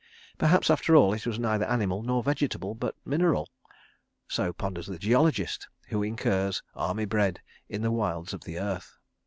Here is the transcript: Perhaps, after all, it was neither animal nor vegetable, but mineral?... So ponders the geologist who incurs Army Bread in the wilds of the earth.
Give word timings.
Perhaps, 0.39 0.71
after 0.71 0.95
all, 0.95 1.13
it 1.13 1.27
was 1.27 1.37
neither 1.37 1.65
animal 1.65 2.01
nor 2.01 2.23
vegetable, 2.23 2.73
but 2.73 2.95
mineral?... 3.05 3.47
So 4.27 4.51
ponders 4.51 4.87
the 4.87 4.97
geologist 4.97 5.67
who 5.89 6.01
incurs 6.01 6.63
Army 6.73 7.05
Bread 7.05 7.39
in 7.69 7.83
the 7.83 7.91
wilds 7.91 8.33
of 8.33 8.43
the 8.43 8.57
earth. 8.57 8.97